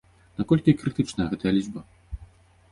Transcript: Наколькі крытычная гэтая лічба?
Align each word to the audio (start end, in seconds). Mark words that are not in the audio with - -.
Наколькі 0.41 0.75
крытычная 0.79 1.27
гэтая 1.35 1.53
лічба? 1.61 1.81